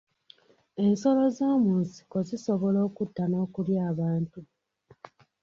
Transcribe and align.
Ensolo 0.83 1.23
z'omu 1.35 1.71
nsiko 1.81 2.17
zisobola 2.27 2.79
okutta 2.87 3.23
n'okulya 3.27 3.81
abantu. 3.91 4.39